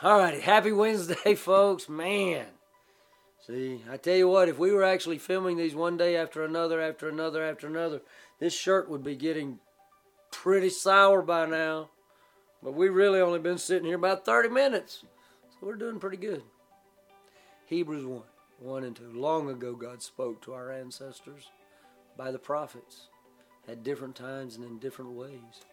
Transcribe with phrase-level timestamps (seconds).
[0.00, 1.88] All righty, happy Wednesday, folks.
[1.88, 2.46] Man,
[3.44, 6.80] see, I tell you what, if we were actually filming these one day after another,
[6.80, 8.02] after another, after another,
[8.38, 9.58] this shirt would be getting
[10.30, 11.90] pretty sour by now.
[12.62, 15.04] But we really only been sitting here about 30 minutes,
[15.50, 16.42] so we're doing pretty good.
[17.66, 18.22] Hebrews 1
[18.60, 19.12] 1 and 2.
[19.14, 21.50] Long ago, God spoke to our ancestors
[22.16, 23.08] by the prophets
[23.66, 25.64] at different times and in different ways.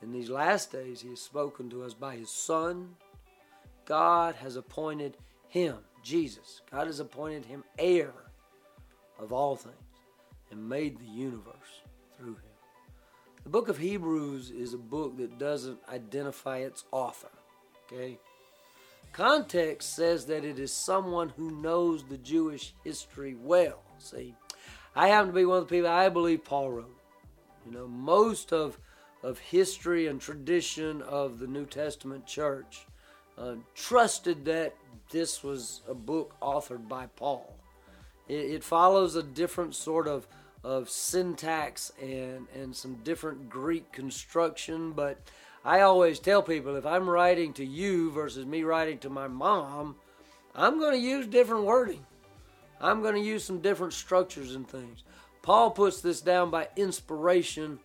[0.00, 2.94] In these last days, He has spoken to us by His Son.
[3.88, 5.16] God has appointed
[5.48, 8.12] Him, Jesus, God has appointed Him heir
[9.18, 9.74] of all things
[10.50, 11.80] and made the universe
[12.14, 12.52] through Him.
[13.44, 17.30] The book of Hebrews is a book that doesn't identify its author.
[17.90, 18.18] Okay?
[19.14, 23.82] Context says that it is someone who knows the Jewish history well.
[23.96, 24.34] See,
[24.94, 27.00] I happen to be one of the people I believe Paul wrote.
[27.64, 28.78] You know, most of
[29.22, 32.86] of history and tradition of the New Testament church
[33.38, 34.74] uh, trusted that
[35.10, 37.54] this was a book authored by Paul.
[38.28, 40.26] It, it follows a different sort of
[40.64, 45.18] of syntax and and some different Greek construction, but
[45.64, 49.96] I always tell people if I'm writing to you versus me writing to my mom,
[50.54, 52.04] I'm going to use different wording.
[52.80, 55.02] I'm going to use some different structures and things.
[55.42, 57.78] Paul puts this down by inspiration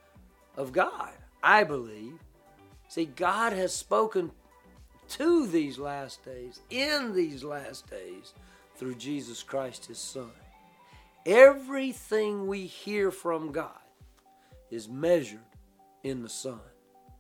[0.56, 1.12] of God,
[1.42, 2.20] I believe.
[2.90, 4.32] See, God has spoken
[5.14, 8.34] to these last days, in these last days,
[8.76, 10.32] through Jesus Christ, his Son.
[11.24, 13.80] Everything we hear from God
[14.72, 15.40] is measured
[16.04, 16.60] in the Son,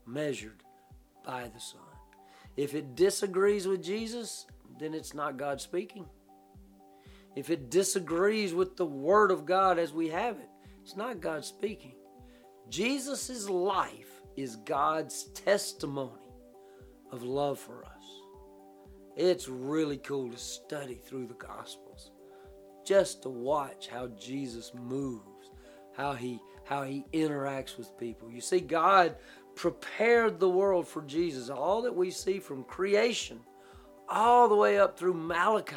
[0.08, 0.64] measured
[1.24, 1.82] by the Son.
[2.58, 4.48] If it disagrees with Jesus,
[4.80, 6.08] then it's not God speaking.
[7.36, 10.50] If it disagrees with the Word of God as we have it,
[10.82, 11.94] it's not God speaking.
[12.72, 16.23] Jesus' life is God's testimony
[17.14, 18.22] of love for us.
[19.16, 22.12] It's really cool to study through the Gospels,
[22.84, 25.52] just to watch how Jesus moves,
[25.96, 28.32] how he how he interacts with people.
[28.32, 29.18] You see, God
[29.54, 31.50] prepared the world for Jesus.
[31.50, 33.42] All that we see from creation,
[34.10, 35.76] all the way up through Malachi,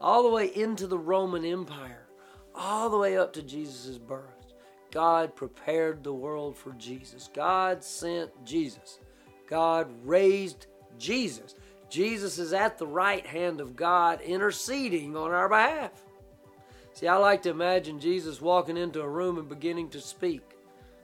[0.00, 2.06] all the way into the Roman Empire,
[2.54, 4.52] all the way up to Jesus' birth.
[4.92, 7.30] God prepared the world for Jesus.
[7.32, 8.98] God sent Jesus.
[9.52, 10.64] God raised
[10.98, 11.54] Jesus.
[11.90, 15.90] Jesus is at the right hand of God interceding on our behalf.
[16.94, 20.40] See, I like to imagine Jesus walking into a room and beginning to speak.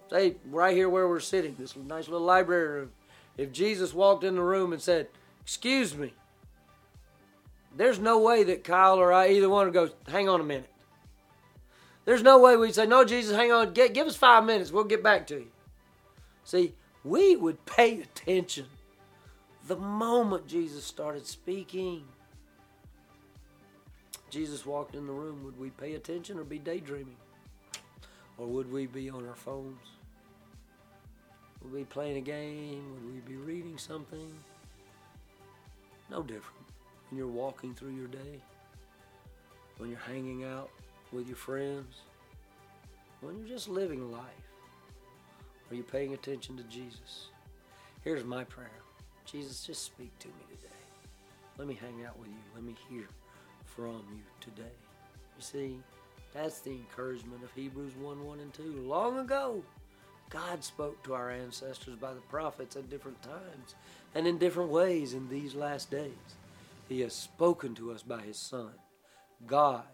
[0.09, 2.93] Say, right here where we're sitting, this nice little library room.
[3.37, 5.09] If Jesus walked in the room and said,
[5.43, 6.15] Excuse me,
[7.77, 10.73] there's no way that Kyle or I, either one, would go, Hang on a minute.
[12.07, 14.85] There's no way we'd say, No, Jesus, hang on, get, give us five minutes, we'll
[14.85, 15.51] get back to you.
[16.45, 16.73] See,
[17.05, 18.67] we would pay attention
[19.67, 22.05] the moment Jesus started speaking.
[24.31, 27.17] Jesus walked in the room, would we pay attention or be daydreaming?
[28.37, 29.81] Or would we be on our phones?
[31.63, 32.83] Would we be playing a game?
[32.95, 34.33] Would we be reading something?
[36.11, 36.67] No different.
[37.11, 38.41] When you're walking through your day,
[39.79, 40.71] when you're hanging out
[41.13, 42.03] with your friends,
[43.21, 44.48] when you're just living life,
[45.71, 47.29] are you paying attention to Jesus?
[48.03, 48.71] Here's my prayer
[49.25, 50.75] Jesus, just speak to me today.
[51.59, 52.37] Let me hang out with you.
[52.55, 53.09] Let me hear
[53.65, 54.77] from you today.
[55.37, 55.79] You see,
[56.33, 58.62] that's the encouragement of Hebrews 1 1 and 2.
[58.87, 59.62] Long ago,
[60.31, 63.75] God spoke to our ancestors by the prophets at different times
[64.15, 66.12] and in different ways in these last days.
[66.89, 68.71] He has spoken to us by His Son.
[69.47, 69.85] God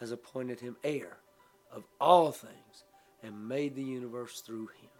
[0.00, 1.18] has appointed Him heir
[1.72, 2.84] of all things
[3.22, 4.91] and made the universe through Him.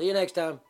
[0.00, 0.60] See you next time.